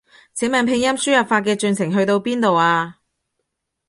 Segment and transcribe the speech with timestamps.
[0.33, 3.01] 請問拼音輸入法嘅進程去到邊度啊？